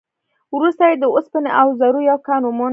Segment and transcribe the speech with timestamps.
[0.55, 2.69] وروسته يې د اوسپنې او زرو يو کان وموند.